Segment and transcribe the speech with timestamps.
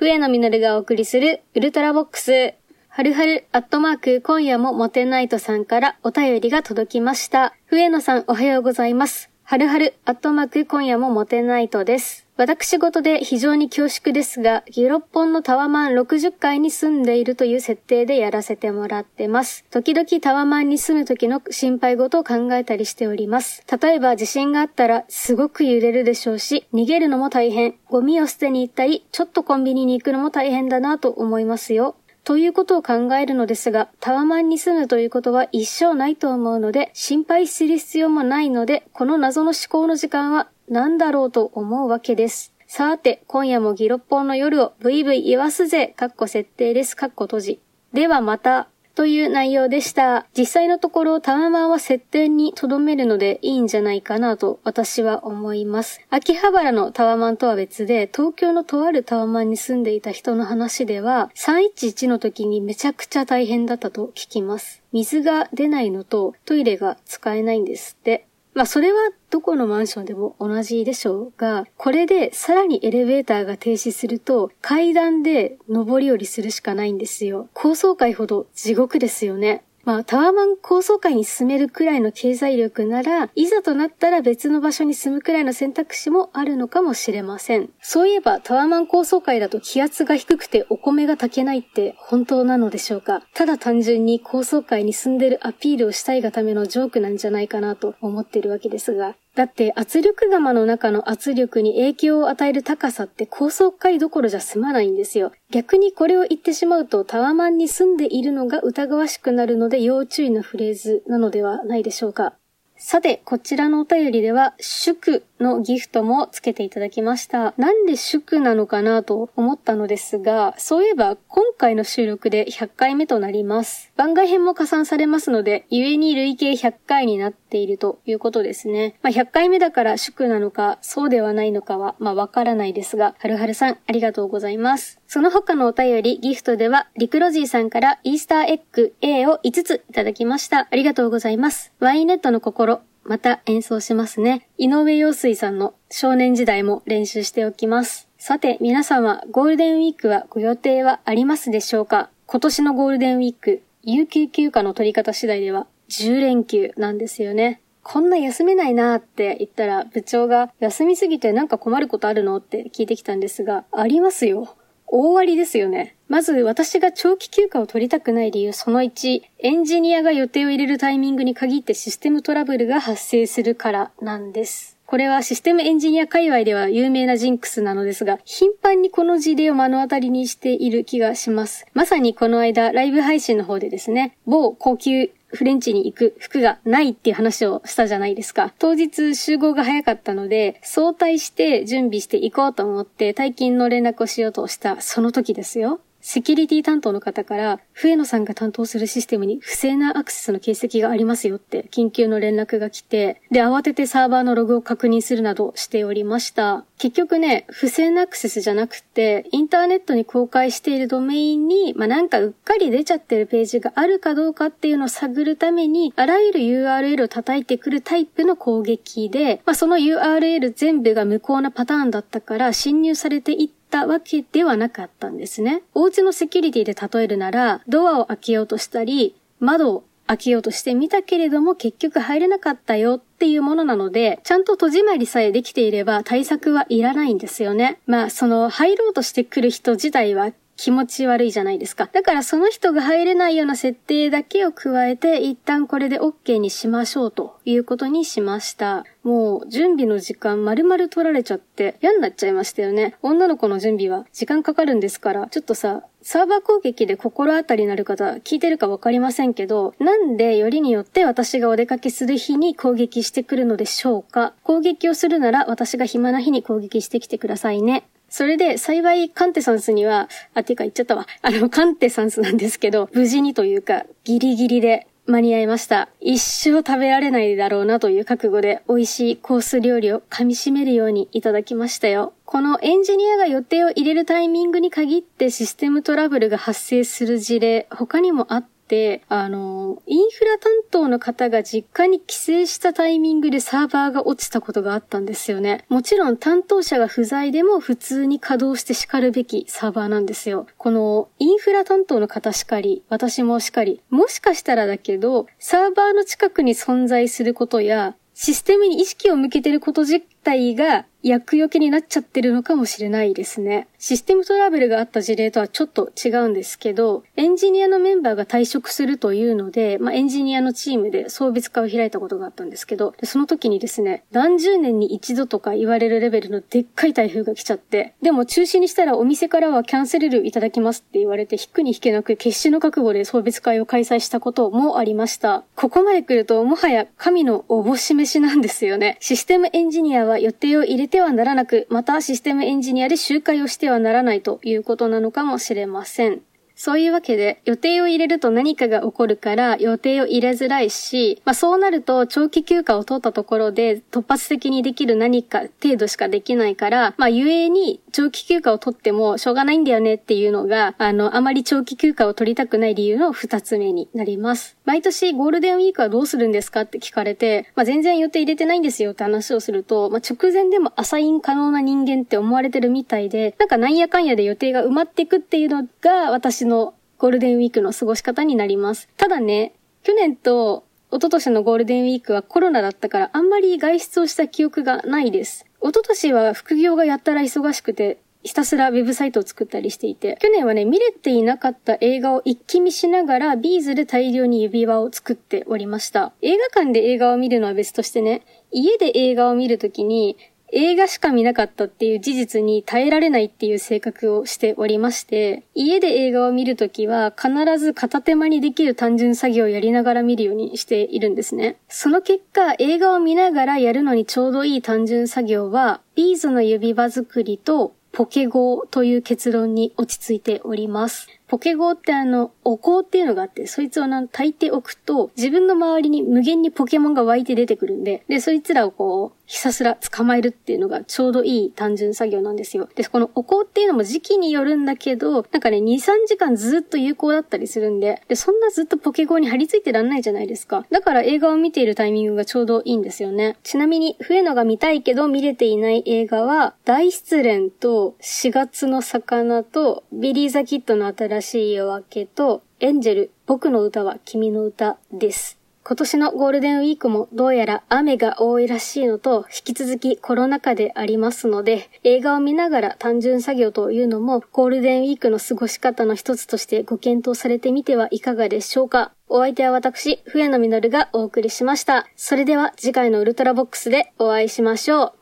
[0.00, 2.54] 笛野実がお送りするウルトラボックス。
[2.88, 7.54] はるはるアットマーク今夜もモテナイトさんからお便りが届きました。
[7.66, 9.28] 笛野さんおはようございます。
[9.44, 12.26] はるはるアットマーク今夜もモテナイトです。
[12.40, 19.66] 私事で非常に恐縮ですが、ギロッポンのタワマン60階に住んでいるという設定でやらせてもらってます。
[19.70, 23.62] 時々タワマンに住む時の心配事を考えたりしております。
[23.82, 31.96] 例えば地震があったらすごく揺れるでしょうし、逃げるのも大変、ゴミを捨てに行ったり、ちょっとコンビニに行くのも大変だなと思いますよ。
[32.24, 42.54] ということを考えるのですが、タワマンに住むということは一生ないと思うので、心配する必要もないので、この謎の思考の時間は何だろうと思うわけです。
[42.68, 47.60] さて、今夜もギロッポンの夜をブイブイ言わすぜ、かっこ設定です、かっこ閉じ。
[47.92, 48.68] ではまた。
[48.94, 50.26] という内容でした。
[50.36, 56.00] 実際のところタワマンは設定に留めるのでいいんじゃないかなと私は思います。
[56.10, 64.82] 秋葉原のタワマンとは別で東京のとあるタワマンに住んでいた人の話では311の時にめちゃくちゃ大変だったと聞きます。
[64.92, 68.26] 水が出ないのとトイレが使えないんですって。
[68.52, 68.98] まあそれは
[69.30, 77.48] どこのマンションでも同じでしょうが、これでさらにエレベーターが停止すると階段で上り下りするしかないんですよ。
[77.54, 79.62] 高層階ほど地獄ですよね。
[79.84, 87.70] まあ、タワーマン高層階に住めるくらいの経済力なら、いざとなったら別の場所に住むくらいの選択肢もあるのかもしれません。
[87.80, 105.32] そういえば、タワーマン高層階だと気圧が低くてお米が炊けないって本当なのでしょうかただ単純に高層階に住んでるアピールをしたいがためのジョークなんじゃないかなと思ってるわけですが、だって圧力釜の中の圧力に影響を与える高さって高層階どころじゃ済まないんですよ。
[105.50, 112.34] 逆にこれを言ってしまうとタワマンに住んでいるのが疑わしくなるので要注意のフレーズなのではないでしょうか。
[112.76, 117.54] さて、こちらのお便りでは、祝のギフトもつけていただきました。
[117.56, 123.92] なんで祝なのかなと思ったのですが、そういえば今回の収録で100回目となります。
[123.96, 128.94] 番外編も加算されますので、故に累計100回になっているということですね。
[129.02, 135.00] まあ、100回目だから祝なのか、そうではないのかは、まあ、わからないですが、はるはるさん、ありがとうございます。
[135.06, 140.68] その他のお便り、ギフトでは、リクロジーさんからイースターエッグ A を5ついただきました。
[140.70, 141.72] ありがとうございます。
[141.80, 144.48] ワインネットの心、また演奏しますね。
[144.58, 148.08] 井上陽水さんの少年時代も練習しておきます。
[148.18, 152.10] さて、皆様、ゴールデンウィークはご予定はありますでしょうか？
[152.26, 157.62] 今年のゴールデンウィーク、有給休暇の取り方次第では10連休なんですよね。
[157.82, 164.54] こんな休めないなーって言ったら部長が休みすぎてなんか困ることあるのって聞いてきたんですが、ありますよ。
[164.92, 165.94] 大ありですよね。
[166.08, 174.76] まず私が長期休暇を取りたくない理由その1、エンジニアが予定を入れるタイミングに限ってシステムトラブルが発生するからなんです。
[174.86, 181.64] これはシステムエンジニア界隈では有名なジンクスなのですが、頻繁にこの事例を目の当たりにしている気がします。
[181.72, 188.52] まさにこの間、ライブ配信の方でですね、某高級フレンチに行く服がないっていう話をしたじゃないですか。
[188.58, 195.80] 当日集合が早かったので、早退して準備して行こうと思って退勤の連絡をしようとしたその時ですよ。
[196.00, 206.64] セキュリティ担当の方から、笛野さんが担当するシステムに不正なアクセスの形跡がありますよって緊急の連絡が来て、で、慌ててサーバーのログを確認するなどしておりました。
[206.78, 225.62] 結局ね、不正なアクセスじゃなくて、インターネットに公開しているドメインに、まあ、なんかうっかり出ちゃってるページがあるかどうかっていうのを探るために、あらゆる URL を叩いてくるタイプの攻撃で、まあ、その URL 全部が無効なパターンだったから侵入されていってったわけではなかったんですね。
[225.74, 237.78] お家のセキュリティで例えるなら、ドアを開けようとしたり、窓を開けようとしてみたけれども結局入れなかったよっていうものなので、ちゃんと戸締まりさえできていれば対策はいらないんですよね。
[237.86, 241.88] まあ、その入ろうとしてくる人自体は気持ち悪いじゃないですか。
[241.90, 248.84] だからその人が入れないような設定だけを加えて、一旦これで OK にしましょうということにしました。
[249.02, 252.94] もう準備の時間丸々取られちゃって嫌になっちゃいましたよね。
[253.00, 267.84] 女の子の準備は時間かかるんですから、ちょっとさ、サーバー攻撃で心当たりになる方聞いてるかわかりませんけど、なんでよりによって私がお出かけする日に攻撃してくるのでしょうか攻撃をするなら私が暇な日に攻撃してきてくださいね。
[268.10, 271.06] それで、幸いカンテサンスには、あ、ていうか言っちゃったわ。
[271.22, 275.88] あの、カンテサンスなんですけど、無事にというか、ギリギリで間に合いました。
[276.00, 282.12] 一生食べられないだろうなという覚悟で、美味しいコース料理を噛み締めるようにいただきましたよ。
[282.24, 288.59] このエンジニアが予定を入れるタイミングに限ってシステムトラブルが発生する事例、他にもあって、、
[289.08, 295.64] あの、インフラ担当の方が実家に帰省したタイミングでサーバーが落ちたことがあったんですよね。
[295.68, 300.46] もちろん担当者が不在でも普通に稼働して叱るべきサーバーなんですよ。
[300.58, 313.68] このインフラ担当の方しかり、私もしかり、もしかしたらだけど、サーバーの近くに存在することや、システムに意識を向けてること自体が厄除けになっちゃってるのかもしれないですね。
[313.78, 335.44] システムトラブルがあった事例とはちょっと違うんですけど、エンジニアのメンバーが退職するというので、まあ、エンジニアのチームで送別会を開いたことがあったんですけど、その時にですね、何十年に一度とか言われるレベルのでっかい台風が来ちゃって、でも中止にしたらお店からはキャンセル料いただきますって言われて、引くに引けなく決死の覚悟で送別会を開催したこともありました。
[335.56, 338.98] ここまで来ると、もはや神のおぼし飯なんですよね。
[339.00, 346.20] システムエンジニアは予定を入れてはならなく、またシステムエンジニアで周回をしてはならないということなのかもしれません。
[346.60, 364.58] そういうわけで、予定を入れると何かが起こるから、予定を入れづらいし、まあそうなると、長期休暇を取ったところで、突発的にできる何か程度しかできないから、まあゆえに、長期休暇を取ってもしょうがないんだよねっていうのが、あの、あまり長期休暇を取りたくない理由の二つ目になります。
[364.66, 378.88] 毎年ゴールデンウィークはどうするんですかって聞かれて、まあ全然予定入れてないんですよって話をすると、まあ直前でもアサイン可能な人間って思われてるみたいで、なんかなんやかんやで予定が埋まっていくっていうのが私ののゴールデンウィークの過ごし方になります。
[378.98, 385.46] ただね、去年と一昨年のゴールデンウィークはコロナだったからあんまり外出をした記憶がないです。
[385.62, 396.12] 一昨年は副業がやったら忙しくて、ひたすらウェブサイトを作ったりしていて、去年はね、見れていなかった映画を一気見しながら、ビーズで大量に指輪を作っておりました。
[396.20, 400.18] 映画館で映画を見るのは別としてね、家で映画を見るときに、
[400.52, 411.56] 映画しか見なかったっていう事実に耐えられないっていう性格をしておりまして、家で映画を見るときは必ず片手間にできる単純作業をやりながら見るようにしているんですね。
[411.68, 421.08] その結果、映画を見ながらやるのにちょうどいい単純作業は、ビーズの指輪作りとポケゴーという結論に落ち着いております。
[421.30, 432.68] ポケゴーってあの、お香っていうのがあって、そいつをな炊いておくと、自分の周りに無限にポケモンが湧いて出てくるんで、で、そいつらをこう、ひたすら捕まえるっていうのがちょうどいい単純作業なんですよ。
[432.74, 440.66] で、このお香っていうのも時期によるんだけど、なんかね、2、3時間ずっと有効だったりするんで、で、そんなずっとポケゴーに張り付いてらんないじゃないですか。
[440.72, 443.36] だから映画を見ているタイミングがちょうどいいんですよね。
[443.44, 455.40] ちなみに、笛野が見たいけど見れていない映画は、大失恋と4月の魚とビリー・ザ・キッドの新しい夜明けとエンジェル、僕の歌は君の歌です。
[455.62, 468.92] 今年のゴールデンウィークもどうやら雨が多いらしいのと、引き続きコロナ禍でありますので、映画を見ながら単純作業というのもゴールデンウィークの過ごし方の一つとしてご検討されてみてはいかがでしょうか。
[469.08, 471.86] お相手は私、笛野実がお送りしました。
[471.94, 474.99] それでは次回のウルトラボックスでお会いしましょう。